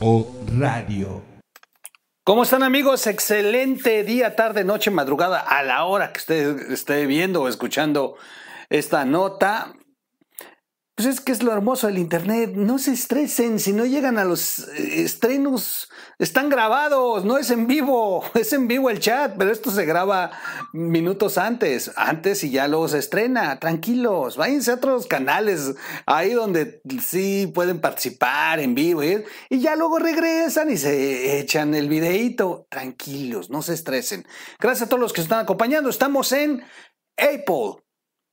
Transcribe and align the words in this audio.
Radio. 0.00 1.22
¿Cómo 2.22 2.44
están 2.44 2.62
amigos? 2.62 3.04
Excelente 3.08 4.04
día, 4.04 4.36
tarde, 4.36 4.62
noche, 4.62 4.92
madrugada, 4.92 5.40
a 5.40 5.64
la 5.64 5.84
hora 5.86 6.12
que 6.12 6.18
usted 6.18 6.70
esté 6.70 7.04
viendo 7.06 7.42
o 7.42 7.48
escuchando 7.48 8.14
esta 8.70 9.04
nota. 9.04 9.74
Pues 10.98 11.06
es 11.06 11.20
que 11.20 11.30
es 11.30 11.44
lo 11.44 11.52
hermoso 11.52 11.86
del 11.86 11.96
Internet. 11.96 12.54
No 12.56 12.80
se 12.80 12.90
estresen 12.90 13.60
si 13.60 13.72
no 13.72 13.86
llegan 13.86 14.18
a 14.18 14.24
los 14.24 14.66
eh, 14.70 15.02
estrenos. 15.04 15.88
Están 16.18 16.48
grabados, 16.48 17.24
no 17.24 17.38
es 17.38 17.52
en 17.52 17.68
vivo. 17.68 18.24
Es 18.34 18.52
en 18.52 18.66
vivo 18.66 18.90
el 18.90 18.98
chat, 18.98 19.36
pero 19.38 19.52
esto 19.52 19.70
se 19.70 19.84
graba 19.84 20.32
minutos 20.72 21.38
antes. 21.38 21.92
Antes 21.94 22.42
y 22.42 22.50
ya 22.50 22.66
luego 22.66 22.88
se 22.88 22.98
estrena. 22.98 23.60
Tranquilos, 23.60 24.36
váyanse 24.36 24.72
a 24.72 24.74
otros 24.74 25.06
canales 25.06 25.76
ahí 26.04 26.32
donde 26.32 26.82
sí 27.00 27.48
pueden 27.54 27.80
participar 27.80 28.58
en 28.58 28.74
vivo. 28.74 29.04
Y 29.04 29.60
ya 29.60 29.76
luego 29.76 30.00
regresan 30.00 30.68
y 30.68 30.78
se 30.78 31.38
echan 31.38 31.76
el 31.76 31.88
videíto. 31.88 32.66
Tranquilos, 32.70 33.50
no 33.50 33.62
se 33.62 33.74
estresen. 33.74 34.26
Gracias 34.58 34.86
a 34.86 34.88
todos 34.88 35.00
los 35.00 35.12
que 35.12 35.20
están 35.20 35.38
acompañando. 35.38 35.90
Estamos 35.90 36.32
en 36.32 36.64
Apple, 37.16 37.84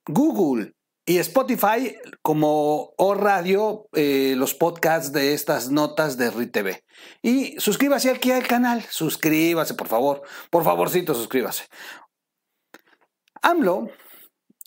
Google, 0.07 0.74
y 1.05 1.19
Spotify 1.19 1.95
como 2.21 2.93
O 2.97 3.13
Radio, 3.13 3.87
eh, 3.93 4.33
los 4.35 4.55
podcasts 4.55 5.11
de 5.11 5.33
estas 5.33 5.69
notas 5.69 6.17
de 6.17 6.31
RITV. 6.31 6.83
Y 7.21 7.59
suscríbase 7.59 8.09
aquí 8.09 8.31
al 8.31 8.47
canal, 8.47 8.83
suscríbase, 8.89 9.75
por 9.75 9.87
favor, 9.87 10.23
por 10.49 10.63
favorcito, 10.63 11.13
suscríbase. 11.13 11.65
AMLO, 13.41 13.89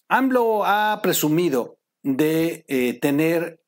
AMLO 0.08 0.64
ha 0.64 1.00
presumido 1.02 1.78
de 2.02 2.64
eh, 2.68 2.98
tener 3.00 3.60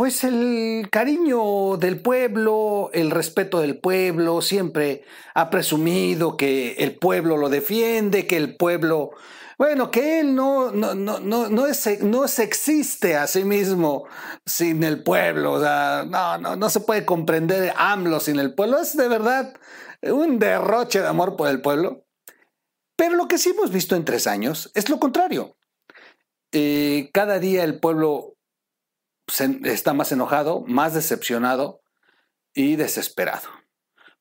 pues 0.00 0.24
el 0.24 0.88
cariño 0.90 1.76
del 1.76 2.00
pueblo, 2.00 2.88
el 2.94 3.10
respeto 3.10 3.60
del 3.60 3.78
pueblo, 3.78 4.40
siempre 4.40 5.04
ha 5.34 5.50
presumido 5.50 6.38
que 6.38 6.72
el 6.78 6.96
pueblo 6.96 7.36
lo 7.36 7.50
defiende, 7.50 8.26
que 8.26 8.38
el 8.38 8.56
pueblo 8.56 9.10
bueno, 9.58 9.90
que 9.90 10.20
él 10.20 10.34
no, 10.34 10.70
no, 10.70 10.94
no, 10.94 11.20
no, 11.20 11.50
no, 11.50 11.66
es, 11.66 12.00
no 12.00 12.26
se 12.28 12.44
existe 12.44 13.14
a 13.14 13.26
sí 13.26 13.44
mismo 13.44 14.06
sin 14.46 14.84
el 14.84 15.02
pueblo. 15.02 15.52
O 15.52 15.60
sea, 15.60 16.06
no, 16.08 16.38
no, 16.38 16.56
no 16.56 16.70
se 16.70 16.80
puede 16.80 17.04
comprender 17.04 17.74
AMLO 17.76 18.20
sin 18.20 18.38
el 18.38 18.54
pueblo. 18.54 18.78
Es 18.80 18.96
de 18.96 19.06
verdad 19.06 19.52
un 20.00 20.38
derroche 20.38 21.02
de 21.02 21.08
amor 21.08 21.36
por 21.36 21.50
el 21.50 21.60
pueblo. 21.60 22.06
Pero 22.96 23.16
lo 23.16 23.28
que 23.28 23.36
sí 23.36 23.50
hemos 23.50 23.70
visto 23.70 23.96
en 23.96 24.06
tres 24.06 24.26
años 24.26 24.70
es 24.72 24.88
lo 24.88 24.98
contrario. 24.98 25.58
Eh, 26.52 27.10
cada 27.12 27.38
día 27.38 27.64
el 27.64 27.78
pueblo 27.78 28.29
está 29.38 29.92
más 29.92 30.12
enojado, 30.12 30.64
más 30.66 30.94
decepcionado 30.94 31.82
y 32.54 32.76
desesperado. 32.76 33.48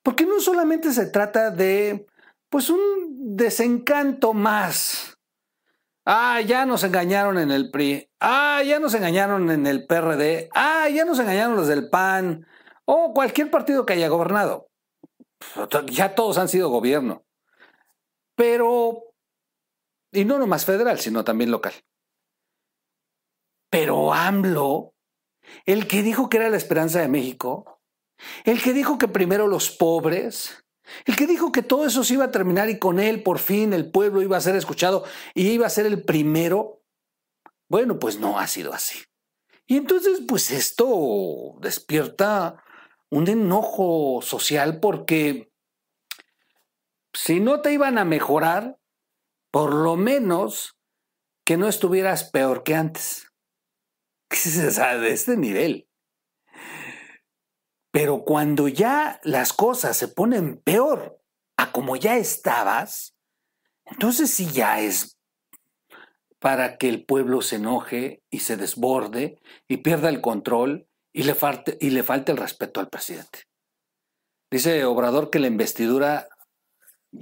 Porque 0.04 0.26
no 0.26 0.40
solamente 0.40 0.92
se 0.94 1.08
trata 1.08 1.52
de, 1.52 2.06
pues, 2.50 2.70
un 2.70 3.36
desencanto 3.36 4.34
más 4.34 5.20
Ah, 6.12 6.42
ya 6.42 6.66
nos 6.66 6.84
engañaron 6.84 7.38
en 7.38 7.52
el 7.52 7.70
PRI. 7.70 8.10
Ah, 8.20 8.64
ya 8.66 8.80
nos 8.80 8.96
engañaron 8.96 9.52
en 9.52 9.68
el 9.68 9.86
PRD. 9.86 10.50
Ah, 10.56 10.90
ya 10.90 11.06
nos 11.06 11.20
engañaron 11.20 11.56
los 11.56 11.68
del 11.68 11.88
PAN. 11.88 12.48
O 12.86 13.14
cualquier 13.14 13.52
partido 13.52 13.86
que 13.86 13.94
haya 13.94 14.08
gobernado. 14.08 14.72
Ya 15.92 16.16
todos 16.16 16.40
han 16.40 16.50
sido 16.50 16.70
gobierno. 16.70 17.26
Pero, 18.36 19.04
y 20.12 20.26
no 20.26 20.40
nomás 20.40 20.66
federal, 20.66 21.00
sino 21.00 21.24
también 21.24 21.52
local. 21.52 21.74
Pero 23.70 24.12
AMLO, 24.12 24.96
el 25.66 25.88
que 25.88 26.04
dijo 26.04 26.30
que 26.30 26.38
era 26.38 26.50
la 26.50 26.58
esperanza 26.58 27.00
de 27.00 27.08
México, 27.08 27.82
el 28.44 28.62
que 28.62 28.74
dijo 28.74 28.98
que 28.98 29.08
primero 29.08 29.48
los 29.48 29.72
pobres, 29.72 30.66
el 31.06 31.16
que 31.16 31.28
dijo 31.28 31.52
que 31.52 31.62
todo 31.62 31.86
eso 31.86 32.04
se 32.04 32.16
iba 32.16 32.26
a 32.26 32.32
terminar 32.32 32.70
y 32.70 32.80
con 32.80 33.00
él 33.00 33.24
por 33.24 33.40
fin 33.40 33.74
el 33.74 33.92
pueblo 33.92 34.22
iba 34.22 34.38
a 34.38 34.42
ser 34.42 34.56
escuchado 34.56 35.04
y 35.34 35.50
iba 35.50 35.68
a 35.68 35.70
ser 35.70 35.86
el 35.86 36.04
primero, 36.04 36.84
bueno, 37.68 38.00
pues 38.00 38.20
no 38.20 38.40
ha 38.40 38.48
sido 38.48 38.74
así. 38.74 39.00
Y 39.68 39.78
entonces, 39.78 40.22
pues 40.28 40.50
esto 40.50 41.56
despierta 41.62 42.64
un 43.10 43.28
enojo 43.28 44.20
social 44.24 44.80
porque 44.80 45.52
si 47.14 47.40
no 47.40 47.62
te 47.62 47.72
iban 47.72 47.98
a 47.98 48.06
mejorar, 48.06 48.80
por 49.52 49.74
lo 49.74 49.96
menos 49.96 50.78
que 51.44 51.58
no 51.58 51.68
estuvieras 51.68 52.24
peor 52.24 52.64
que 52.64 52.76
antes. 52.76 53.29
O 54.68 54.72
sea, 54.72 54.98
de 54.98 55.12
este 55.12 55.38
nivel. 55.38 55.90
Pero 57.92 58.24
cuando 58.24 58.68
ya 58.68 59.20
las 59.24 59.54
cosas 59.54 59.98
se 59.98 60.08
ponen 60.08 60.62
peor 60.62 61.20
a 61.58 61.72
como 61.72 61.96
ya 61.96 62.18
estabas, 62.18 63.16
entonces 63.86 64.32
sí 64.32 64.52
ya 64.52 64.80
es 64.80 65.20
para 66.40 66.78
que 66.78 66.88
el 66.88 67.06
pueblo 67.06 67.42
se 67.42 67.58
enoje 67.58 68.24
y 68.30 68.40
se 68.40 68.56
desborde 68.56 69.42
y 69.68 69.78
pierda 69.78 70.10
el 70.10 70.22
control 70.22 70.88
y 71.12 71.24
le 71.24 71.36
falte, 71.36 71.78
y 71.82 71.90
le 71.90 72.04
falte 72.04 72.32
el 72.32 72.38
respeto 72.38 72.80
al 72.80 72.90
presidente. 72.90 73.44
Dice 74.52 74.86
Obrador 74.86 75.30
que 75.30 75.40
la 75.40 75.48
investidura 75.48 76.28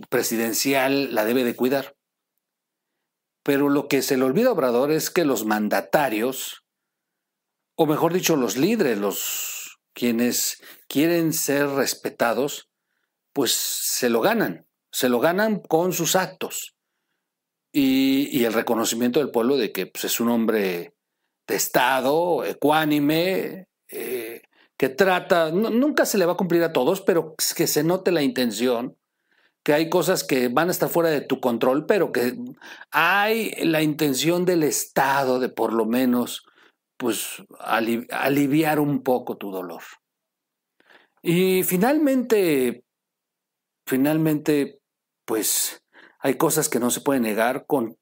presidencial 0.09 1.13
la 1.15 1.25
debe 1.25 1.43
de 1.43 1.55
cuidar. 1.55 1.95
Pero 3.43 3.69
lo 3.69 3.87
que 3.87 4.01
se 4.01 4.17
le 4.17 4.23
olvida 4.23 4.51
Obrador 4.51 4.91
es 4.91 5.09
que 5.09 5.25
los 5.25 5.45
mandatarios, 5.45 6.65
o 7.79 7.85
mejor 7.85 8.11
dicho, 8.11 8.35
los 8.35 8.57
líderes, 8.57 8.97
los 8.97 9.77
quienes 9.93 10.61
quieren 10.87 11.31
ser 11.31 11.67
respetados, 11.69 12.69
pues 13.33 13.51
se 13.51 14.09
lo 14.09 14.19
ganan, 14.19 14.65
se 14.91 15.09
lo 15.09 15.19
ganan 15.19 15.59
con 15.59 15.93
sus 15.93 16.15
actos. 16.15 16.75
Y, 17.71 18.43
el 18.45 18.53
reconocimiento 18.53 19.19
del 19.19 19.29
pueblo 19.29 19.57
de 19.57 19.71
que 19.71 19.85
pues, 19.85 20.05
es 20.05 20.19
un 20.19 20.29
hombre 20.29 20.95
de 21.47 21.55
Estado, 21.55 22.43
ecuánime, 22.45 23.67
eh, 23.91 24.41
que 24.75 24.89
trata, 24.89 25.51
nunca 25.51 26.05
se 26.05 26.17
le 26.17 26.25
va 26.25 26.33
a 26.33 26.37
cumplir 26.37 26.63
a 26.63 26.73
todos, 26.73 27.01
pero 27.01 27.35
que 27.55 27.67
se 27.67 27.83
note 27.83 28.11
la 28.11 28.23
intención, 28.23 28.97
que 29.63 29.73
hay 29.73 29.87
cosas 29.89 30.23
que 30.23 30.47
van 30.47 30.69
a 30.69 30.71
estar 30.71 30.89
fuera 30.89 31.11
de 31.11 31.21
tu 31.21 31.39
control, 31.39 31.85
pero 31.85 32.11
que 32.11 32.35
hay 32.89 33.51
la 33.63 33.83
intención 33.83 34.45
del 34.45 34.63
Estado 34.63 35.39
de 35.39 35.49
por 35.49 35.73
lo 35.73 35.85
menos 35.85 36.43
pues 36.97 37.43
aliviar 37.59 38.79
un 38.79 39.03
poco 39.03 39.37
tu 39.37 39.51
dolor. 39.51 39.83
Y 41.21 41.63
finalmente, 41.63 42.83
finalmente, 43.85 44.79
pues 45.25 45.83
hay 46.19 46.35
cosas 46.35 46.69
que 46.69 46.79
no 46.79 46.89
se 46.89 47.01
pueden 47.01 47.23
negar 47.23 47.65
con, 47.67 47.97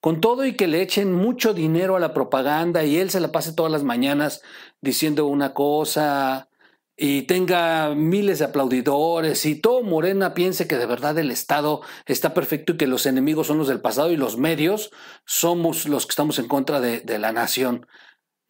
con 0.00 0.20
todo 0.20 0.44
y 0.44 0.54
que 0.54 0.66
le 0.66 0.82
echen 0.82 1.12
mucho 1.12 1.54
dinero 1.54 1.96
a 1.96 2.00
la 2.00 2.12
propaganda 2.12 2.84
y 2.84 2.96
él 2.96 3.10
se 3.10 3.20
la 3.20 3.32
pase 3.32 3.52
todas 3.52 3.70
las 3.70 3.84
mañanas 3.84 4.42
diciendo 4.80 5.26
una 5.26 5.54
cosa 5.54 6.48
y 6.96 7.22
tenga 7.22 7.94
miles 7.94 8.40
de 8.40 8.44
aplaudidores 8.46 9.46
y 9.46 9.54
todo 9.54 9.82
Morena 9.82 10.34
piense 10.34 10.66
que 10.66 10.76
de 10.76 10.86
verdad 10.86 11.18
el 11.18 11.30
Estado 11.30 11.80
está 12.06 12.34
perfecto 12.34 12.72
y 12.72 12.76
que 12.76 12.86
los 12.86 13.06
enemigos 13.06 13.46
son 13.46 13.58
los 13.58 13.68
del 13.68 13.80
pasado 13.80 14.10
y 14.10 14.16
los 14.16 14.36
medios 14.36 14.90
somos 15.24 15.88
los 15.88 16.06
que 16.06 16.10
estamos 16.10 16.38
en 16.38 16.48
contra 16.48 16.80
de, 16.80 17.00
de 17.00 17.18
la 17.18 17.32
nación. 17.32 17.86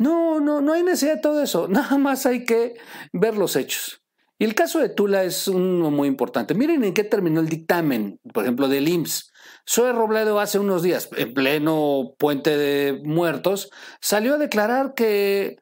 No, 0.01 0.41
no, 0.41 0.63
no 0.63 0.73
hay 0.73 0.83
necesidad 0.83 1.17
de 1.17 1.21
todo 1.21 1.43
eso. 1.43 1.69
Nada 1.69 1.99
más 1.99 2.25
hay 2.25 2.47
que 2.47 2.75
ver 3.13 3.37
los 3.37 3.55
hechos. 3.55 4.03
Y 4.39 4.45
el 4.45 4.55
caso 4.55 4.79
de 4.79 4.89
Tula 4.89 5.23
es 5.23 5.47
uno 5.47 5.91
muy 5.91 6.09
importante. 6.09 6.55
Miren 6.55 6.83
en 6.83 6.95
qué 6.95 7.05
terminó 7.05 7.41
el 7.41 7.51
dictamen, 7.51 8.19
por 8.33 8.45
ejemplo, 8.45 8.69
del 8.69 8.89
IMSS. 8.89 9.31
Zoe 9.69 9.93
Robledo 9.93 10.41
hace 10.41 10.59
unos 10.59 10.83
días, 10.83 11.11
en 11.15 11.35
pleno 11.35 12.15
puente 12.19 12.57
de 12.57 13.03
muertos, 13.05 13.69
salió 14.01 14.37
a 14.37 14.39
declarar 14.39 14.95
que 14.95 15.59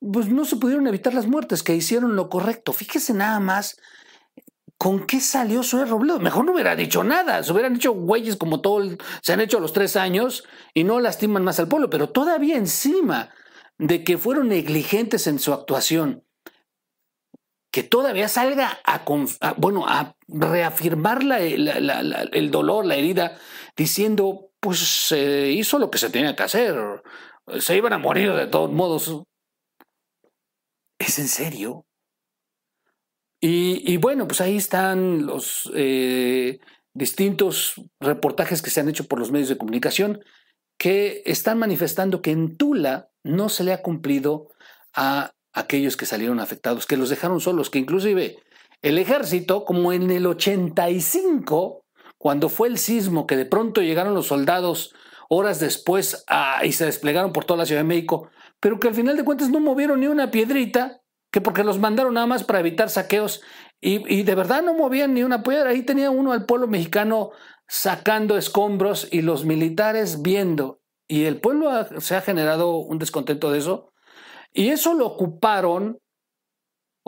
pues, 0.00 0.28
no 0.28 0.44
se 0.44 0.56
pudieron 0.56 0.88
evitar 0.88 1.14
las 1.14 1.28
muertes, 1.28 1.62
que 1.62 1.76
hicieron 1.76 2.16
lo 2.16 2.28
correcto. 2.28 2.72
Fíjese 2.72 3.14
nada 3.14 3.38
más 3.38 3.76
¿Con 4.78 5.06
qué 5.06 5.20
salió 5.20 5.62
Zoe 5.62 5.86
Robledo? 5.86 6.18
Mejor 6.20 6.44
no 6.44 6.52
hubiera 6.52 6.76
dicho 6.76 7.02
nada. 7.02 7.42
Se 7.42 7.50
hubieran 7.50 7.76
hecho 7.76 7.92
güeyes 7.92 8.36
como 8.36 8.60
todo 8.60 8.82
se 9.22 9.32
han 9.32 9.40
hecho 9.40 9.58
los 9.58 9.72
tres 9.72 9.96
años 9.96 10.44
y 10.74 10.84
no 10.84 11.00
lastiman 11.00 11.42
más 11.42 11.58
al 11.58 11.68
pueblo. 11.68 11.88
Pero 11.88 12.10
todavía 12.10 12.56
encima 12.58 13.30
de 13.78 14.04
que 14.04 14.18
fueron 14.18 14.48
negligentes 14.48 15.26
en 15.26 15.38
su 15.38 15.52
actuación, 15.52 16.24
que 17.70 17.82
todavía 17.82 18.28
salga 18.28 18.78
a, 18.84 19.04
bueno, 19.58 19.86
a 19.86 20.16
reafirmar 20.28 21.22
el 21.22 22.50
dolor, 22.50 22.86
la 22.86 22.96
herida, 22.96 23.38
diciendo, 23.76 24.50
pues 24.60 24.78
se 24.78 25.50
hizo 25.50 25.78
lo 25.78 25.90
que 25.90 25.98
se 25.98 26.10
tenía 26.10 26.34
que 26.34 26.42
hacer, 26.42 27.02
se 27.58 27.76
iban 27.76 27.92
a 27.92 27.98
morir 27.98 28.32
de 28.32 28.46
todos 28.46 28.72
modos. 28.72 29.24
¿Es 30.98 31.18
en 31.18 31.28
serio? 31.28 31.86
Y, 33.40 33.96
bueno, 33.98 34.26
pues 34.26 34.40
ahí 34.40 34.56
están 34.56 35.26
los 35.26 35.70
eh, 35.74 36.58
distintos 36.94 37.74
reportajes 38.00 38.62
que 38.62 38.70
se 38.70 38.80
han 38.80 38.88
hecho 38.88 39.06
por 39.06 39.20
los 39.20 39.30
medios 39.30 39.48
de 39.48 39.58
comunicación 39.58 40.24
que 40.78 41.22
están 41.26 41.58
manifestando 41.58 42.22
que 42.22 42.32
en 42.32 42.56
Tula 42.56 43.10
no 43.26 43.48
se 43.48 43.64
le 43.64 43.72
ha 43.72 43.82
cumplido 43.82 44.48
a 44.94 45.32
aquellos 45.52 45.96
que 45.96 46.06
salieron 46.06 46.40
afectados, 46.40 46.86
que 46.86 46.96
los 46.96 47.10
dejaron 47.10 47.40
solos, 47.40 47.70
que 47.70 47.78
inclusive 47.78 48.38
el 48.82 48.98
ejército, 48.98 49.64
como 49.64 49.92
en 49.92 50.10
el 50.10 50.26
85, 50.26 51.84
cuando 52.18 52.48
fue 52.48 52.68
el 52.68 52.78
sismo, 52.78 53.26
que 53.26 53.36
de 53.36 53.46
pronto 53.46 53.80
llegaron 53.80 54.14
los 54.14 54.26
soldados 54.26 54.94
horas 55.28 55.60
después 55.60 56.24
y 56.62 56.72
se 56.72 56.86
desplegaron 56.86 57.32
por 57.32 57.44
toda 57.44 57.58
la 57.58 57.66
Ciudad 57.66 57.80
de 57.80 57.88
México, 57.88 58.30
pero 58.60 58.78
que 58.78 58.88
al 58.88 58.94
final 58.94 59.16
de 59.16 59.24
cuentas 59.24 59.50
no 59.50 59.60
movieron 59.60 60.00
ni 60.00 60.06
una 60.06 60.30
piedrita, 60.30 61.02
que 61.30 61.40
porque 61.40 61.64
los 61.64 61.78
mandaron 61.78 62.14
nada 62.14 62.26
más 62.26 62.44
para 62.44 62.60
evitar 62.60 62.88
saqueos 62.88 63.42
y, 63.80 64.22
de 64.22 64.34
verdad 64.34 64.62
no 64.62 64.74
movían 64.74 65.14
ni 65.14 65.22
una 65.22 65.42
piedra. 65.42 65.70
Ahí 65.70 65.82
tenía 65.82 66.10
uno 66.10 66.32
al 66.32 66.46
pueblo 66.46 66.66
mexicano 66.66 67.30
sacando 67.68 68.36
escombros 68.36 69.08
y 69.10 69.22
los 69.22 69.44
militares 69.44 70.22
viendo. 70.22 70.80
Y 71.08 71.24
el 71.24 71.40
pueblo 71.40 71.70
se 72.00 72.16
ha 72.16 72.20
generado 72.20 72.76
un 72.76 72.98
descontento 72.98 73.50
de 73.50 73.58
eso. 73.58 73.92
Y 74.52 74.70
eso 74.70 74.94
lo 74.94 75.06
ocuparon 75.06 76.00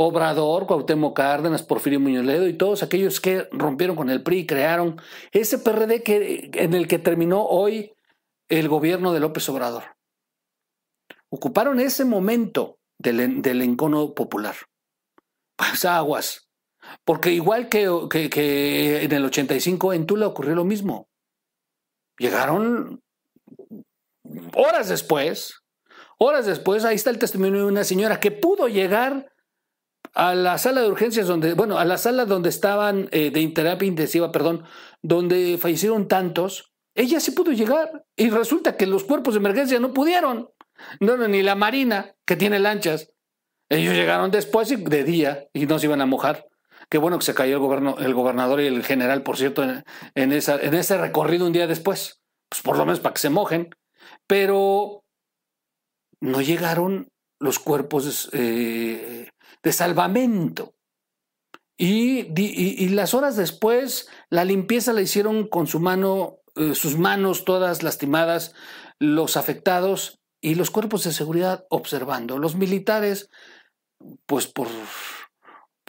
Obrador, 0.01 0.67
Cuauhtémoc 0.67 1.17
Cárdenas, 1.17 1.65
Porfirio 1.65 1.99
Muñoz 1.99 2.25
Ledo 2.25 2.47
y 2.47 2.57
todos 2.57 2.85
aquellos 2.85 3.21
que 3.21 3.49
rompieron 3.51 3.97
con 3.97 4.11
el 4.11 4.23
PRI 4.23 4.39
y 4.39 4.47
crearon 4.47 5.01
ese 5.33 5.59
PRD 5.59 6.05
que, 6.05 6.51
en 6.55 6.75
el 6.75 6.87
que 6.87 7.01
terminó 7.01 7.45
hoy 7.45 7.93
el 8.49 8.69
gobierno 8.69 9.13
de 9.13 9.19
López 9.19 9.49
Obrador. 9.49 9.97
Ocuparon 11.31 11.81
ese 11.81 12.05
momento 12.05 12.79
del, 12.97 13.43
del 13.43 13.61
encono 13.63 14.15
popular. 14.15 14.55
Pues 15.57 15.85
aguas. 15.85 16.49
Porque 17.05 17.33
igual 17.33 17.69
que, 17.69 17.91
que, 18.31 19.03
en 19.03 19.13
el 19.13 19.25
85 19.25 19.93
en 19.93 20.07
Tula 20.07 20.29
ocurrió 20.29 20.55
lo 20.55 20.65
mismo. 20.65 21.09
Llegaron 22.19 23.03
horas 24.55 24.89
después, 24.89 25.63
horas 26.19 26.47
después, 26.47 26.85
ahí 26.85 26.97
está 26.97 27.11
el 27.11 27.19
testimonio 27.19 27.61
de 27.61 27.67
una 27.67 27.85
señora 27.85 28.21
que 28.21 28.31
pudo 28.31 28.69
llegar 28.69 29.33
a 30.15 30.35
la 30.35 30.59
sala 30.59 30.83
de 30.83 30.89
urgencias 30.89 31.27
donde, 31.27 31.55
bueno, 31.55 31.79
a 31.79 31.85
la 31.85 31.99
sala 31.99 32.25
donde 32.25 32.49
estaban 32.49 33.09
eh, 33.13 33.31
de 33.31 33.47
terapia 33.49 33.87
intensiva, 33.87 34.33
perdón, 34.33 34.65
donde 35.03 35.59
fallecieron 35.59 36.09
tantos, 36.09 36.73
ella 36.95 37.21
sí 37.21 37.31
pudo 37.31 37.53
llegar 37.53 38.05
y 38.17 38.31
resulta 38.31 38.77
que 38.77 38.87
los 38.87 39.05
cuerpos 39.05 39.35
de 39.35 39.39
emergencia 39.39 39.79
no 39.79 39.93
pudieron. 39.93 40.51
No, 41.01 41.17
no, 41.17 41.29
ni 41.29 41.43
la 41.43 41.55
Marina, 41.55 42.15
que 42.25 42.37
tiene 42.37 42.59
lanchas. 42.59 43.11
Ellos 43.69 43.95
llegaron 43.95 44.31
después 44.31 44.69
de 44.69 45.05
día 45.05 45.47
y 45.53 45.67
no 45.67 45.79
se 45.79 45.87
iban 45.87 46.01
a 46.01 46.07
mojar. 46.07 46.47
Qué 46.89 46.99
bueno 46.99 47.19
que 47.19 47.25
se 47.25 47.35
cayó 47.35 47.57
el, 47.57 48.05
el 48.05 48.15
gobernador 48.15 48.61
y 48.61 48.67
el 48.67 48.83
general, 48.83 49.23
por 49.23 49.37
cierto, 49.37 49.63
en, 50.15 50.33
esa, 50.33 50.59
en 50.61 50.75
ese 50.75 50.97
recorrido 50.97 51.47
un 51.47 51.53
día 51.53 51.67
después. 51.67 52.21
Pues 52.49 52.63
por 52.63 52.79
lo 52.79 52.87
menos 52.87 53.01
para 53.01 53.13
que 53.13 53.21
se 53.21 53.31
mojen. 53.31 53.71
Pero 54.29 55.03
no 56.21 56.41
llegaron 56.41 57.09
los 57.41 57.59
cuerpos 57.59 58.31
eh, 58.33 59.31
de 59.63 59.73
salvamento. 59.73 60.75
Y, 61.81 62.89
las 62.89 63.15
horas 63.15 63.37
después, 63.37 64.09
la 64.31 64.45
limpieza 64.45 64.93
la 64.93 65.01
hicieron 65.01 65.47
con 65.47 65.69
su 65.69 65.79
mano, 65.79 66.39
eh, 66.57 66.75
sus 66.75 66.99
manos 66.99 67.45
todas 67.45 67.85
lastimadas, 67.85 68.55
los 68.99 69.37
afectados 69.37 70.19
y 70.41 70.57
los 70.57 70.71
cuerpos 70.71 71.05
de 71.05 71.13
seguridad 71.13 71.67
observando. 71.71 72.39
Los 72.39 72.57
militares, 72.57 73.31
pues 74.27 74.49
por 74.49 74.67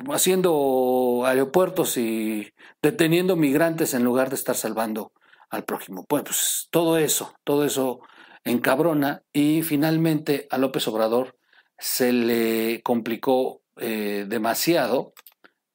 haciendo 0.10 1.24
aeropuertos 1.26 1.98
y 1.98 2.54
deteniendo 2.82 3.36
migrantes 3.36 3.94
en 3.94 4.04
lugar 4.04 4.30
de 4.30 4.36
estar 4.36 4.56
salvando 4.56 5.12
al 5.50 5.66
prójimo. 5.66 6.06
Pues 6.06 6.68
todo 6.70 6.98
eso, 6.98 7.34
todo 7.44 7.66
eso 7.66 8.02
encabrona 8.50 9.24
y 9.34 9.62
finalmente 9.63 10.48
a 10.50 10.57
López 10.57 10.88
Obrador 10.88 11.38
se 11.78 12.12
le 12.12 12.81
complicó 12.84 13.62
eh, 13.78 14.25
demasiado 14.28 15.13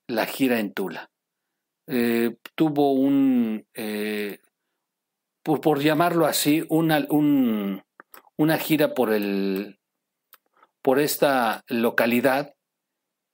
la 0.06 0.26
gira 0.26 0.61
en 0.61 0.73
Tula. 0.73 1.11
Eh, 1.87 2.37
tuvo 2.55 2.93
un, 2.93 3.67
eh, 3.75 4.38
por, 5.43 5.81
llamarlo 5.81 6.26
así, 6.26 6.65
una, 6.69 7.06
una 7.11 8.59
gira 8.59 8.94
por, 8.94 9.12
el, 9.12 9.79
por 10.82 10.99
esta 10.99 11.62
localidad 11.69 12.55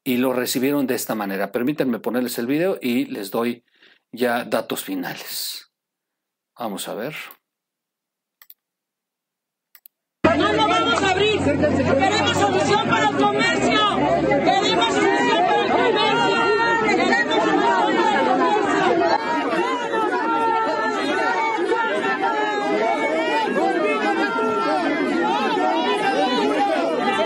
y 0.04 0.16
lo 0.16 0.32
recibieron 0.32 0.86
de 0.86 0.94
esta 0.94 1.14
manera. 1.14 1.52
Permítanme 1.52 1.98
ponerles 1.98 2.38
el 2.38 2.46
video 2.46 2.78
y 2.80 3.06
les 3.06 3.30
doy 3.30 3.64
ya 4.12 4.44
datos 4.44 4.84
finales. 4.84 5.70
Vamos 6.58 6.88
a 6.88 6.94
ver. 6.94 7.14
No 10.38 10.52
lo 10.52 10.68
vamos 10.68 11.02
a 11.02 11.10
abrir. 11.10 11.40
Queremos 11.40 12.36
solución 12.36 12.88
para 12.88 13.08
el 13.08 13.16
comercio. 13.16 13.80
Queremos 14.44 14.94
solución 14.94 15.44
para 15.46 15.62
el 15.64 15.70
comercio. 15.70 17.40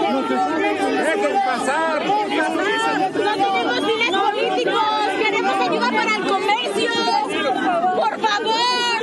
Dejen 0.05 1.35
pasar. 1.47 2.05
No 2.05 3.33
tenemos 3.35 3.81
fines 3.81 4.11
políticos. 4.11 4.83
Queremos 5.23 5.55
ayuda 5.61 5.91
para 5.91 6.17
el 6.17 6.25
comercio. 6.27 6.93
Por 7.97 8.21
favor. 8.21 8.99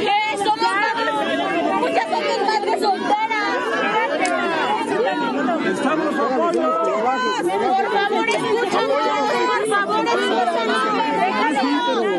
Eh, 0.00 0.36
somos 0.38 1.80
muchas 1.80 2.06
somos 2.10 2.38
madres 2.46 2.80
solteras. 2.80 3.32
Estamos 5.72 6.14
apoyo. 6.18 6.68
Por 7.42 7.86
favor, 7.92 8.28
escúchanos. 8.28 9.06
Por 9.46 9.62
favor, 9.68 10.04
escúchanos. 10.06 10.82
Déjalo, 11.22 11.64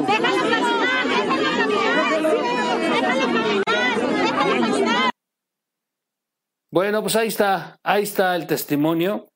déjalo 0.08 0.44
caminar, 0.50 1.04
déjalo 1.08 1.50
caminar. 1.58 2.22
Déjalo 2.94 3.26
caminar, 3.34 3.98
déjalo 4.24 4.56
caminar. 4.62 5.12
Bueno, 6.74 7.04
pues 7.04 7.16
ahí 7.16 7.28
está, 7.28 7.80
ahí 7.84 8.02
está 8.02 8.36
el 8.36 8.48
testimonio. 8.48 9.32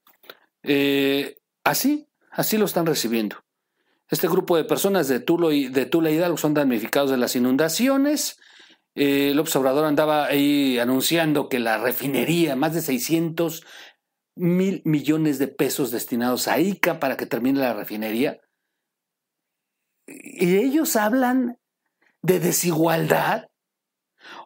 Eh, 0.64 1.36
así, 1.64 2.08
así 2.32 2.58
lo 2.58 2.66
están 2.66 2.88
recibiendo. 2.88 3.36
Este 4.10 4.28
grupo 4.28 4.58
de 4.58 4.64
personas 4.64 5.08
de 5.08 5.20
Tula 5.20 5.54
y, 5.54 5.68
de 5.68 5.86
Tula 5.86 6.10
Hidalgo 6.10 6.38
son 6.38 6.56
damnificados 6.56 7.12
de 7.12 7.18
las 7.18 7.36
inundaciones. 7.36 8.40
Eh, 8.96 9.30
el 9.34 9.40
observador 9.40 9.86
andaba 9.86 10.26
ahí 10.26 10.80
anunciando 10.80 11.48
que 11.48 11.60
la 11.60 11.78
refinería, 11.78 12.56
más 12.56 12.74
de 12.74 12.82
600 12.82 13.64
mil 14.34 14.82
millones 14.84 15.38
de 15.38 15.48
pesos 15.48 15.92
destinados 15.92 16.48
a 16.48 16.60
ICA 16.60 17.00
para 17.00 17.18
que 17.18 17.28
termine 17.28 17.60
la 17.60 17.76
refinería. 17.76 18.40
Y 20.08 20.58
ellos 20.58 20.96
hablan 20.96 21.60
de 22.24 22.40
desigualdad. 22.40 23.48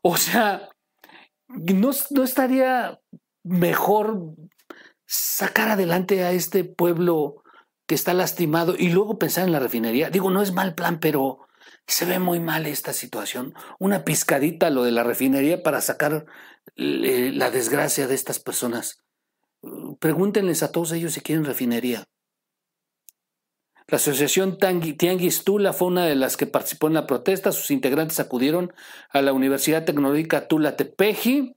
O 0.02 0.18
sea, 0.18 0.71
¿no, 1.54 1.92
no 2.12 2.24
estaría 2.24 3.00
mejor 3.44 4.36
sacar 5.06 5.70
adelante 5.70 6.24
a 6.24 6.32
este 6.32 6.64
pueblo 6.64 7.44
que 7.88 7.96
está 7.96 8.14
lastimado 8.14 8.76
y 8.78 8.90
luego 8.90 9.20
pensar 9.20 9.46
en 9.46 9.52
la 9.52 9.60
refinería? 9.60 10.10
Digo, 10.10 10.32
no 10.32 10.42
es 10.42 10.54
mal 10.54 10.76
plan, 10.76 11.00
pero 11.00 11.40
se 11.88 12.06
ve 12.06 12.20
muy 12.20 12.40
mal 12.40 12.66
esta 12.66 12.94
situación. 12.94 13.54
Una 13.80 14.04
piscadita 14.04 14.70
lo 14.70 14.84
de 14.84 14.92
la 14.92 15.04
refinería 15.04 15.62
para 15.64 15.82
sacar 15.82 16.26
eh, 16.76 17.32
la 17.34 17.52
desgracia 17.52 18.08
de 18.08 18.16
estas 18.16 18.40
personas. 18.40 19.00
Pregúntenles 20.00 20.64
a 20.64 20.72
todos 20.72 20.92
ellos 20.92 21.14
si 21.14 21.22
quieren 21.22 21.46
refinería. 21.46 22.06
La 23.88 23.98
asociación 23.98 24.58
Tianguis 24.58 25.44
Tula 25.44 25.74
fue 25.74 25.90
una 25.90 26.06
de 26.06 26.16
las 26.16 26.38
que 26.38 26.48
participó 26.48 26.88
en 26.88 26.94
la 26.94 27.08
protesta. 27.08 27.52
Sus 27.52 27.72
integrantes 27.72 28.20
acudieron 28.20 28.74
a 29.10 29.22
la 29.22 29.34
Universidad 29.34 29.86
Tecnológica 29.86 30.48
Tula 30.48 30.78
Tepeji 30.78 31.56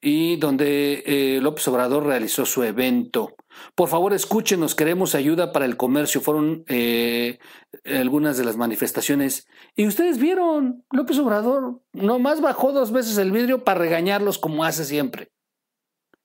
y 0.00 0.36
donde 0.36 1.02
eh, 1.06 1.40
López 1.40 1.66
Obrador 1.68 2.06
realizó 2.06 2.46
su 2.46 2.62
evento. 2.62 3.34
Por 3.74 3.88
favor, 3.88 4.12
escúchenos, 4.12 4.74
queremos 4.74 5.14
ayuda 5.14 5.52
para 5.52 5.64
el 5.64 5.76
comercio. 5.76 6.20
Fueron 6.20 6.64
eh, 6.68 7.38
algunas 7.84 8.36
de 8.36 8.44
las 8.44 8.56
manifestaciones. 8.56 9.46
Y 9.74 9.86
ustedes 9.86 10.18
vieron, 10.18 10.84
López 10.92 11.18
Obrador 11.18 11.80
nomás 11.92 12.40
bajó 12.40 12.72
dos 12.72 12.92
veces 12.92 13.18
el 13.18 13.32
vidrio 13.32 13.64
para 13.64 13.80
regañarlos 13.80 14.38
como 14.38 14.64
hace 14.64 14.84
siempre. 14.84 15.30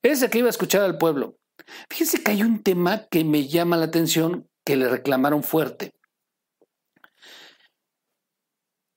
Ese 0.02 0.30
que 0.30 0.38
iba 0.38 0.48
a 0.48 0.50
escuchar 0.50 0.82
al 0.82 0.98
pueblo. 0.98 1.36
Fíjense 1.88 2.22
que 2.22 2.32
hay 2.32 2.42
un 2.42 2.62
tema 2.62 3.06
que 3.10 3.24
me 3.24 3.46
llama 3.46 3.76
la 3.76 3.86
atención 3.86 4.48
que 4.64 4.76
le 4.76 4.88
reclamaron 4.88 5.42
fuerte. 5.42 5.92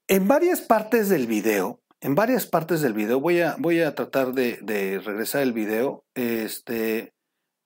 En 0.07 0.27
varias 0.27 0.61
partes 0.61 1.09
del 1.09 1.25
video, 1.25 1.81
en 1.99 2.13
varias 2.13 2.45
partes 2.45 2.81
del 2.81 2.93
video, 2.93 3.19
voy 3.19 3.41
a, 3.41 3.55
voy 3.57 3.81
a 3.81 3.95
tratar 3.95 4.33
de, 4.33 5.01
regresar 5.03 5.41
el 5.41 5.53
video. 5.53 6.05
Este, 6.13 7.13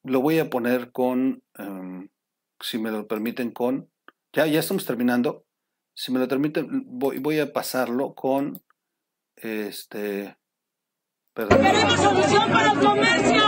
lo 0.03 0.21
voy 0.21 0.39
a 0.39 0.49
poner 0.49 0.93
con, 0.93 1.43
um, 1.57 2.07
si 2.61 2.77
me 2.77 2.91
lo 2.91 3.05
permiten, 3.07 3.51
con, 3.51 3.89
ya, 4.31 4.47
ya 4.47 4.61
estamos 4.61 4.85
terminando. 4.85 5.45
Si 5.93 6.13
me 6.13 6.19
lo 6.19 6.29
permiten, 6.29 6.85
voy, 6.85 7.19
voy 7.19 7.39
a 7.39 7.51
pasarlo 7.51 8.13
con, 8.13 8.61
este, 9.35 10.37
perdón. 11.33 11.59
Solución 11.97 12.51
para 12.51 12.71
el 12.71 12.79
comercio. 12.79 13.43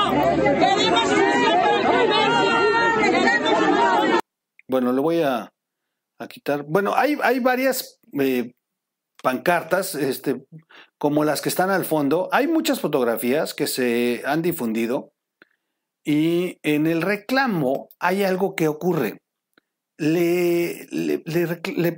Queremos 0.60 1.10
solución 1.10 1.60
para 1.62 1.80
el 1.80 1.86
comercio. 1.86 3.12
Queremos 3.12 3.50
solución. 3.50 4.22
Bueno, 4.72 4.94
le 4.94 5.02
voy 5.02 5.22
a, 5.22 5.54
a 6.18 6.28
quitar. 6.28 6.64
Bueno, 6.64 6.96
hay, 6.96 7.18
hay 7.22 7.40
varias 7.40 8.00
eh, 8.20 8.54
pancartas, 9.22 9.94
este, 9.94 10.46
como 10.98 11.24
las 11.24 11.42
que 11.42 11.50
están 11.50 11.70
al 11.70 11.86
fondo. 11.86 12.30
Hay 12.32 12.48
muchas 12.48 12.80
fotografías 12.80 13.54
que 13.54 13.68
se 13.68 14.24
han 14.26 14.42
difundido 14.42 15.14
y 16.04 16.58
en 16.64 16.88
el 16.88 17.02
reclamo 17.02 17.90
hay 18.00 18.24
algo 18.24 18.56
que 18.56 18.68
ocurre. 18.68 19.22
Le, 19.98 20.88
le, 20.90 21.92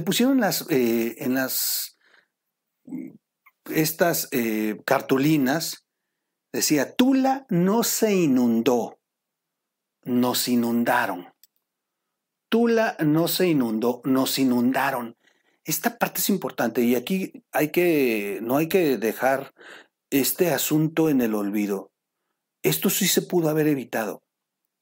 pusieron 0.00 0.40
las, 0.40 0.64
eh, 0.70 1.16
en 1.18 1.34
las 1.34 1.98
estas 3.66 4.28
eh, 4.32 4.80
cartulinas, 4.86 5.86
decía, 6.52 6.94
Tula 6.94 7.44
no 7.50 7.82
se 7.82 8.14
inundó, 8.14 8.98
nos 10.04 10.48
inundaron. 10.48 11.28
Tula 12.50 12.96
no 12.98 13.28
se 13.28 13.46
inundó, 13.46 14.02
nos 14.04 14.38
inundaron. 14.38 15.16
Esta 15.64 15.98
parte 15.98 16.20
es 16.20 16.28
importante 16.28 16.82
y 16.82 16.96
aquí 16.96 17.44
hay 17.52 17.70
que, 17.70 18.40
no 18.42 18.56
hay 18.56 18.68
que 18.68 18.98
dejar 18.98 19.54
este 20.10 20.50
asunto 20.52 21.08
en 21.08 21.20
el 21.20 21.36
olvido. 21.36 21.92
Esto 22.62 22.90
sí 22.90 23.06
se 23.06 23.22
pudo 23.22 23.48
haber 23.48 23.68
evitado. 23.68 24.24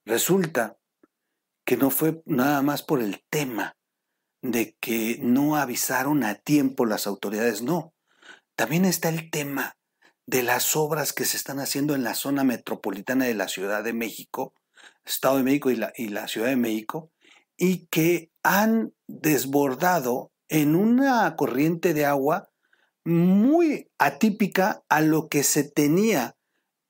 Resulta 0.07 0.79
que 1.67 1.77
no 1.77 1.91
fue 1.91 2.23
nada 2.25 2.63
más 2.63 2.83
por 2.83 3.03
el 3.03 3.23
tema 3.29 3.77
de 4.41 4.75
que 4.81 5.19
no 5.21 5.57
avisaron 5.57 6.25
a 6.25 6.37
tiempo 6.37 6.87
las 6.87 7.07
autoridades, 7.07 7.61
no. 7.61 7.93
También 8.57 8.87
está 8.87 9.11
el 9.11 9.31
tema 9.31 9.77
de 10.27 10.43
las 10.43 10.75
obras 10.75 11.13
que 11.13 11.27
se 11.27 11.37
están 11.37 11.61
haciendo 11.61 11.95
en 11.95 12.03
la 12.03 12.15
zona 12.15 12.45
metropolitana 12.45 13.27
de 13.27 13.35
la 13.35 13.49
Ciudad 13.49 13.85
de 13.85 13.93
México, 13.93 14.55
Estado 15.05 15.37
de 15.37 15.43
México 15.43 15.71
y 15.71 15.77
la, 15.77 15.93
y 15.95 16.09
la 16.09 16.29
Ciudad 16.29 16.49
de 16.49 16.57
México, 16.57 17.13
y 17.59 17.87
que 17.87 18.31
han 18.43 18.95
desbordado 19.07 20.31
en 20.49 20.77
una 20.77 21.37
corriente 21.37 21.93
de 21.93 22.07
agua 22.07 22.49
muy 23.05 23.91
atípica 23.99 24.83
a 24.89 25.01
lo 25.01 25.29
que 25.29 25.43
se 25.43 25.65
tenía 25.65 26.37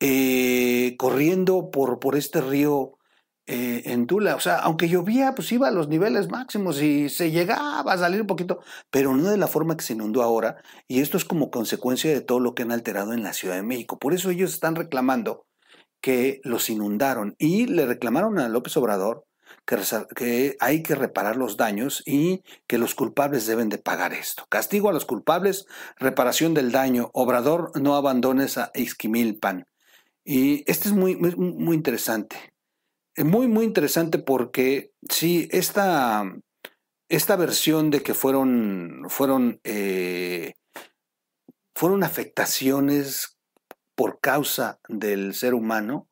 eh, 0.00 0.94
corriendo 0.98 1.70
por, 1.70 1.98
por 1.98 2.16
este 2.16 2.40
río 2.40 2.98
eh, 3.46 3.82
en 3.86 4.06
Tula. 4.06 4.36
O 4.36 4.40
sea, 4.40 4.56
aunque 4.56 4.88
llovía, 4.88 5.34
pues 5.34 5.50
iba 5.52 5.68
a 5.68 5.72
los 5.72 5.88
niveles 5.88 6.28
máximos 6.28 6.82
y 6.82 7.08
se 7.08 7.30
llegaba 7.30 7.92
a 7.92 7.98
salir 7.98 8.20
un 8.20 8.26
poquito, 8.26 8.60
pero 8.90 9.16
no 9.16 9.30
de 9.30 9.38
la 9.38 9.48
forma 9.48 9.76
que 9.76 9.84
se 9.84 9.94
inundó 9.94 10.22
ahora. 10.22 10.62
Y 10.86 11.00
esto 11.00 11.16
es 11.16 11.24
como 11.24 11.50
consecuencia 11.50 12.12
de 12.12 12.20
todo 12.20 12.40
lo 12.40 12.54
que 12.54 12.62
han 12.62 12.72
alterado 12.72 13.12
en 13.14 13.22
la 13.22 13.32
Ciudad 13.32 13.56
de 13.56 13.62
México. 13.62 13.98
Por 13.98 14.12
eso 14.12 14.30
ellos 14.30 14.52
están 14.52 14.76
reclamando 14.76 15.46
que 16.02 16.40
los 16.44 16.68
inundaron 16.68 17.34
y 17.38 17.66
le 17.66 17.86
reclamaron 17.86 18.38
a 18.38 18.48
López 18.48 18.76
Obrador 18.76 19.24
que, 20.14 20.56
hay 20.60 20.82
que 20.82 20.94
reparar 20.94 21.36
los 21.36 21.56
daños 21.56 22.02
y 22.06 22.42
que 22.66 22.78
los 22.78 22.94
culpables 22.94 23.46
deben 23.46 23.68
de 23.68 23.78
pagar 23.78 24.12
esto. 24.12 24.46
Castigo 24.48 24.88
a 24.88 24.92
los 24.92 25.04
culpables, 25.04 25.66
reparación 25.96 26.54
del 26.54 26.72
daño. 26.72 27.10
Obrador, 27.12 27.72
no 27.80 27.96
abandones 27.96 28.58
a 28.58 28.70
Ixquimilpan. 28.74 29.66
Y 30.24 30.64
este 30.70 30.88
es 30.88 30.94
muy, 30.94 31.16
muy, 31.16 31.34
muy 31.36 31.76
interesante. 31.76 32.36
Muy, 33.16 33.48
muy 33.48 33.64
interesante 33.64 34.18
porque 34.18 34.92
sí, 35.10 35.48
esta, 35.50 36.24
esta 37.08 37.36
versión 37.36 37.90
de 37.90 38.02
que 38.02 38.14
fueron, 38.14 39.06
fueron, 39.08 39.60
eh, 39.64 40.54
fueron 41.74 42.04
afectaciones 42.04 43.38
por 43.94 44.20
causa 44.20 44.78
del 44.88 45.34
ser 45.34 45.54
humano, 45.54 46.08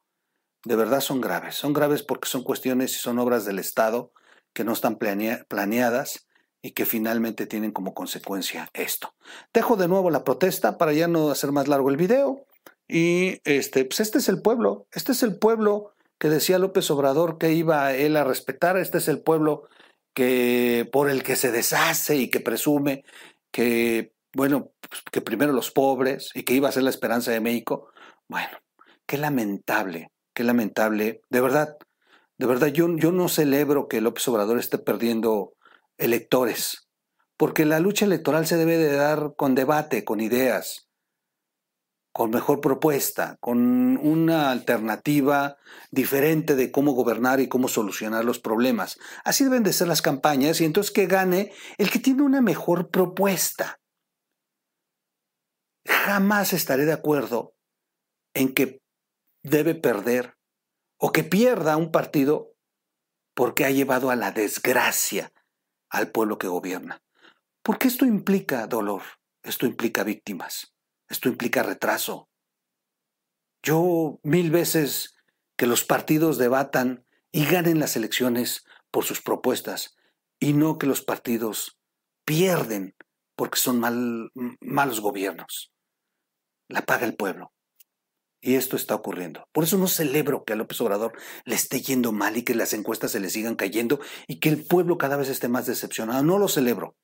de 0.67 0.75
verdad 0.75 1.01
son 1.01 1.21
graves. 1.21 1.55
Son 1.55 1.73
graves 1.73 2.03
porque 2.03 2.29
son 2.29 2.43
cuestiones 2.43 2.93
y 2.97 2.99
son 2.99 3.21
obras 3.21 3.45
del 3.45 3.61
Estado 3.61 4.11
que 4.53 4.65
no 4.65 4.73
están 4.73 4.99
planeadas 4.99 6.27
y 6.61 6.73
que 6.73 6.87
finalmente 6.87 7.47
tienen 7.47 7.71
como 7.71 7.95
consecuencia 7.95 8.69
esto. 8.75 9.15
Dejo 9.55 9.77
de 9.77 9.87
nuevo 9.87 10.11
la 10.11 10.25
protesta 10.25 10.77
para 10.77 10.93
ya 10.93 11.07
no 11.07 11.31
hacer 11.31 11.53
más 11.53 11.69
largo 11.69 11.89
el 11.89 11.97
video. 11.97 12.45
Y 12.89 13.41
este, 13.45 13.85
pues 13.85 14.01
este 14.01 14.19
es 14.19 14.29
el 14.29 14.43
pueblo, 14.43 14.87
este 14.93 15.13
es 15.13 15.23
el 15.23 15.39
pueblo 15.39 15.93
que 16.19 16.29
decía 16.29 16.59
López 16.59 16.91
Obrador 16.91 17.39
que 17.39 17.53
iba 17.53 17.93
él 17.95 18.17
a 18.17 18.25
respetar, 18.25 18.77
este 18.77 18.99
es 18.99 19.07
el 19.07 19.23
pueblo 19.23 19.69
que 20.15 20.89
por 20.93 21.11
el 21.11 21.23
que 21.23 21.37
se 21.37 21.53
deshace 21.53 22.17
y 22.17 22.29
que 22.29 22.41
presume 22.41 23.05
que, 23.53 24.15
bueno, 24.35 24.73
pues, 24.89 25.03
que 25.13 25.21
primero 25.21 25.53
los 25.53 25.71
pobres 25.71 26.31
y 26.35 26.43
que 26.43 26.55
iba 26.55 26.69
a 26.69 26.73
ser 26.73 26.83
la 26.83 26.91
esperanza 26.91 27.31
de 27.31 27.41
México. 27.41 27.89
Bueno, 28.29 28.59
qué 29.07 29.19
lamentable 29.19 30.11
Qué 30.37 30.45
lamentable. 30.45 31.23
De 31.31 31.41
verdad, 31.41 31.79
de 32.37 32.45
verdad, 32.45 32.67
yo, 32.67 32.95
yo 32.99 33.11
no 33.11 33.31
celebro 33.31 33.89
que 33.89 34.03
López 34.03 34.29
Obrador 34.29 34.59
esté 34.59 34.77
perdiendo 34.77 35.55
electores, 35.97 36.91
porque 37.39 37.65
la 37.65 37.81
lucha 37.81 38.05
electoral 38.05 38.47
se 38.47 38.59
debe 38.59 38.77
de 38.77 38.93
dar 38.93 39.33
con 39.39 39.55
debate, 39.55 40.05
con 40.05 40.21
ideas, 40.21 40.91
con 42.13 42.29
mejor 42.29 42.61
propuesta, 42.61 43.39
con 43.41 43.97
una 43.97 44.51
alternativa 44.51 45.57
diferente 45.91 46.55
de 46.55 46.71
cómo 46.71 46.93
gobernar 46.93 47.41
y 47.41 47.49
cómo 47.49 47.67
solucionar 47.67 48.27
los 48.27 48.39
problemas. 48.39 48.99
Así 49.25 49.43
deben 49.43 49.63
de 49.63 49.73
ser 49.73 49.89
las 49.89 50.03
campañas 50.03 50.61
y 50.61 50.67
entonces 50.67 50.93
que 50.93 51.07
gane 51.07 51.51
el 51.79 51.91
que 51.91 51.99
tiene 51.99 52.21
una 52.21 52.43
mejor 52.43 52.91
propuesta. 52.91 53.81
Jamás 55.87 56.53
estaré 56.53 56.85
de 56.85 56.93
acuerdo 56.93 57.55
en 58.35 58.53
que 58.53 58.83
debe 59.47 59.75
perder 59.75 60.37
o 60.99 61.13
que 61.13 61.25
pierda 61.25 61.77
un 61.77 61.93
partido 61.93 62.55
porque 63.35 63.65
ha 63.65 63.71
llevado 63.71 64.11
a 64.11 64.17
la 64.17 64.33
desgracia 64.33 65.33
al 65.89 66.11
pueblo 66.11 66.39
que 66.39 66.49
gobierna. 66.49 67.03
Porque 67.63 67.89
esto 67.89 68.05
implica 68.05 68.67
dolor, 68.67 69.03
esto 69.43 69.67
implica 69.67 70.05
víctimas, 70.05 70.75
esto 71.09 71.29
implica 71.29 71.63
retraso. 71.63 72.29
Yo 73.63 74.21
mil 74.23 74.51
veces 74.51 75.17
que 75.57 75.67
los 75.67 75.85
partidos 75.85 76.39
debatan 76.39 77.05
y 77.31 77.45
ganen 77.47 77.79
las 77.79 77.97
elecciones 77.97 78.65
por 78.91 79.05
sus 79.05 79.21
propuestas 79.21 79.97
y 80.41 80.55
no 80.55 80.79
que 80.79 80.87
los 80.87 81.03
partidos 81.03 81.79
pierden 82.25 82.97
porque 83.37 83.59
son 83.59 83.79
mal, 83.79 84.31
malos 84.61 85.01
gobiernos. 85.01 85.73
La 86.69 86.83
paga 86.83 87.07
el 87.07 87.17
pueblo. 87.17 87.53
Y 88.41 88.55
esto 88.55 88.77
está 88.77 88.95
ocurriendo. 88.95 89.49
Por 89.53 89.65
eso 89.65 89.79
no 89.79 89.89
celebro 89.89 90.45
que 90.45 90.53
a 90.53 90.57
López 90.57 90.81
Obrador 90.81 91.19
le 91.45 91.55
esté 91.55 91.81
yendo 91.81 92.13
mal 92.13 92.37
y 92.37 92.43
que 92.43 92.55
las 92.55 92.73
encuestas 92.73 93.13
se 93.13 93.21
le 93.21 93.31
sigan 93.31 93.57
cayendo 93.57 94.01
y 94.27 94.39
que 94.41 94.49
el 94.49 94.65
pueblo 94.65 94.99
cada 94.99 95.17
vez 95.17 95.29
esté 95.29 95.49
más 95.49 95.67
decepcionado. 95.67 96.23
No 96.23 96.39
lo 96.39 96.49
celebro. 96.49 96.97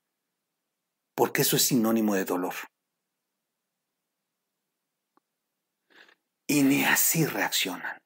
Porque 1.15 1.41
eso 1.41 1.55
es 1.55 1.63
sinónimo 1.63 2.15
de 2.15 2.25
dolor. 2.25 2.53
Y 6.47 6.63
ni 6.63 6.83
así 6.83 7.25
reaccionan. 7.25 7.99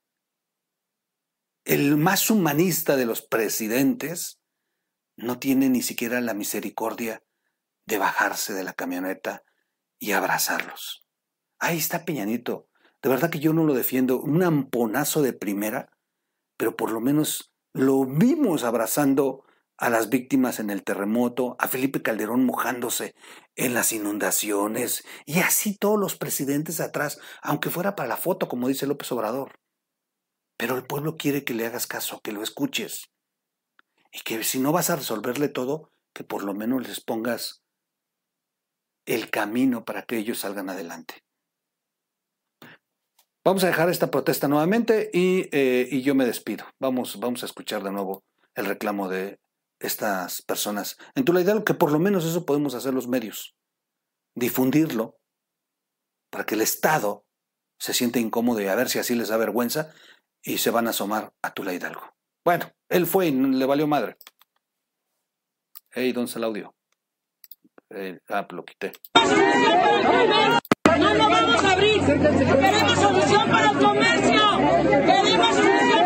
El 1.66 1.98
más 1.98 2.30
humanista 2.30 2.96
de 2.96 3.06
los 3.06 3.22
presidentes 3.22 4.40
no 5.18 5.38
tiene 5.38 5.70
ni 5.70 5.82
siquiera 5.82 6.22
la 6.22 6.34
misericordia 6.34 7.24
de 7.86 7.98
bajarse 7.98 8.54
de 8.54 8.64
la 8.64 8.74
camioneta 8.74 9.44
y 10.00 10.12
abrazarlos. 10.12 11.06
Ahí 11.60 11.78
está 11.78 12.06
Peñanito 12.06 12.70
de 13.02 13.10
verdad 13.10 13.30
que 13.30 13.40
yo 13.40 13.54
no 13.54 13.64
lo 13.64 13.74
defiendo, 13.74 14.20
un 14.20 14.44
amponazo 14.44 15.22
de 15.22 15.34
primera, 15.34 15.90
pero 16.58 16.76
por 16.76 16.92
lo 16.92 17.00
menos 17.00 17.54
lo 17.74 18.06
vimos 18.06 18.64
abrazando 18.64 19.44
a 19.78 19.90
las 19.90 20.10
víctimas 20.10 20.60
en 20.60 20.72
el 20.72 20.84
terremoto, 20.84 21.56
a 21.60 21.68
Felipe 21.68 22.02
Calderón 22.02 22.44
mojándose 22.44 23.14
en 23.56 23.76
las 23.76 23.92
inundaciones, 23.94 25.04
y 25.26 25.40
así 25.40 25.78
todos 25.78 26.00
los 26.00 26.18
presidentes 26.18 26.80
atrás, 26.80 27.20
aunque 27.44 27.70
fuera 27.70 27.96
para 27.96 28.10
la 28.10 28.18
foto, 28.18 28.48
como 28.48 28.68
dice 28.68 28.88
López 28.88 29.12
Obrador. 29.12 29.60
Pero 30.58 30.76
el 30.76 30.86
pueblo 30.86 31.18
quiere 31.18 31.44
que 31.44 31.54
le 31.54 31.68
hagas 31.68 31.86
caso, 31.86 32.20
que 32.22 32.32
lo 32.32 32.42
escuches, 32.42 33.12
y 34.12 34.22
que 34.22 34.44
si 34.44 34.60
no 34.60 34.72
vas 34.72 34.90
a 34.90 34.96
resolverle 34.96 35.48
todo, 35.48 35.92
que 36.14 36.24
por 36.24 36.44
lo 36.44 36.56
menos 36.56 36.88
les 36.88 37.00
pongas 37.00 37.62
el 39.06 39.30
camino 39.30 39.86
para 39.86 40.02
que 40.02 40.18
ellos 40.18 40.40
salgan 40.40 40.72
adelante. 40.72 41.27
Vamos 43.48 43.64
a 43.64 43.68
dejar 43.68 43.88
esta 43.88 44.12
protesta 44.12 44.50
nuevamente 44.50 45.10
eh, 45.14 45.88
y, 45.90 46.02
yo 46.02 46.14
me 46.16 46.26
despido. 46.26 46.66
Vamos, 46.80 47.18
vamos 47.18 47.44
a 47.44 47.46
escuchar 47.46 47.82
de 47.82 47.94
nuevo 47.94 48.26
el 48.56 48.66
reclamo 48.66 49.08
de 49.08 49.40
estas 49.80 50.42
personas. 50.42 50.98
En 51.16 51.24
tu 51.24 51.32
idea, 51.40 51.64
que 51.64 51.74
por 51.74 51.94
lo 51.94 51.98
menos 51.98 52.26
eso 52.26 52.46
podemos 52.46 52.76
hacer 52.76 52.94
los 52.94 53.08
medios. 53.08 53.56
Difundirlo 54.36 55.16
para 56.30 56.46
que 56.46 56.56
el 56.56 56.62
Estado 56.62 57.24
se 57.80 57.94
siente 57.94 58.20
incómodo 58.20 58.60
y 58.60 58.68
a 58.68 58.76
ver 58.76 58.90
si 58.90 59.00
así 59.00 59.16
les 59.16 59.30
da 59.30 59.38
vergüenza 59.38 59.94
y 60.44 60.58
se 60.58 60.70
van 60.70 60.88
a 60.88 60.90
asomar 60.90 61.32
a 61.42 61.54
Tula 61.54 61.74
Hidalgo. 61.74 62.02
Bueno, 62.44 62.70
él 62.90 63.08
fue 63.08 63.28
y 63.28 63.32
le 63.32 63.66
valió 63.66 63.88
madre. 63.88 64.18
Hey, 65.92 66.12
¿dónde 66.12 66.28
está 66.28 66.40
el 66.40 66.44
audio? 66.44 66.76
Eh, 67.92 68.20
ah, 68.28 68.46
lo 68.52 68.66
quité. 68.66 68.92
No 71.00 71.14
lo 71.14 71.30
vamos 71.30 71.64
a 71.64 71.72
abrir. 71.74 72.02
Queremos 72.02 73.00
solución 73.00 73.50
para 73.50 73.72
el 73.72 73.78
comercio. 73.78 74.42
Queremos 75.06 75.56
solución 75.56 75.97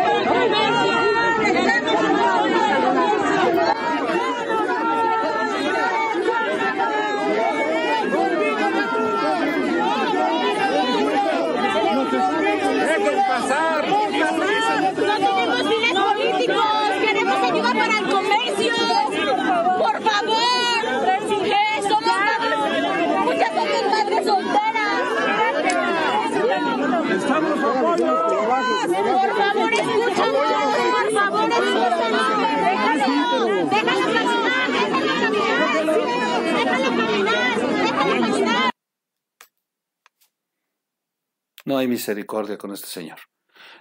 No 41.72 41.78
hay 41.78 41.88
misericordia 41.88 42.58
con 42.58 42.70
este 42.72 42.86
señor. 42.86 43.16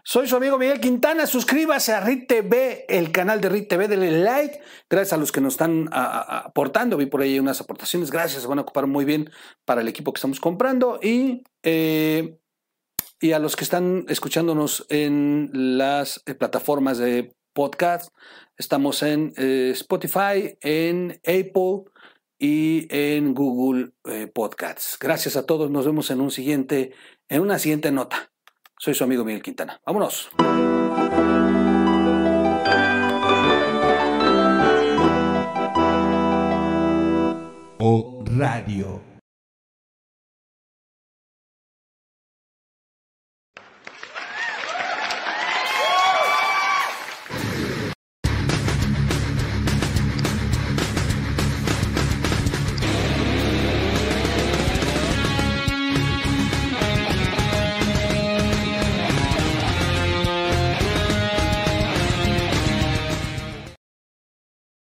Soy 0.05 0.25
su 0.25 0.37
amigo 0.37 0.57
Miguel 0.57 0.79
Quintana. 0.79 1.27
Suscríbase 1.27 1.91
a 1.91 1.99
RIT 1.99 2.25
TV, 2.25 2.85
el 2.87 3.11
canal 3.11 3.41
de 3.41 3.49
RIT 3.49 3.67
TV. 3.67 3.89
Denle 3.89 4.23
like. 4.23 4.61
Gracias 4.89 5.11
a 5.11 5.17
los 5.17 5.33
que 5.33 5.41
nos 5.41 5.55
están 5.55 5.89
aportando. 5.91 6.95
Vi 6.95 7.07
por 7.07 7.21
ahí 7.21 7.37
unas 7.37 7.59
aportaciones. 7.59 8.09
Gracias. 8.09 8.43
Se 8.43 8.47
van 8.47 8.59
a 8.59 8.61
ocupar 8.61 8.87
muy 8.87 9.03
bien 9.03 9.29
para 9.65 9.81
el 9.81 9.89
equipo 9.89 10.13
que 10.13 10.19
estamos 10.19 10.39
comprando. 10.39 11.01
Y, 11.03 11.43
eh, 11.63 12.39
y 13.19 13.33
a 13.33 13.39
los 13.39 13.57
que 13.57 13.65
están 13.65 14.05
escuchándonos 14.07 14.85
en 14.87 15.49
las 15.51 16.23
eh, 16.27 16.33
plataformas 16.33 16.97
de 16.97 17.35
podcast. 17.51 18.15
Estamos 18.55 19.03
en 19.03 19.33
eh, 19.35 19.71
Spotify, 19.73 20.57
en 20.61 21.19
Apple 21.25 21.91
y 22.39 22.87
en 22.89 23.33
Google 23.33 23.91
Podcasts. 24.33 24.97
Gracias 24.97 25.35
a 25.35 25.45
todos. 25.45 25.69
Nos 25.69 25.85
vemos 25.85 26.09
en 26.09 26.21
un 26.21 26.31
siguiente, 26.31 26.93
en 27.31 27.41
una 27.41 27.57
siguiente 27.57 27.91
nota. 27.91 28.29
Soy 28.77 28.93
su 28.93 29.05
amigo 29.05 29.23
Miguel 29.23 29.41
Quintana. 29.41 29.81
Vámonos. 29.85 30.29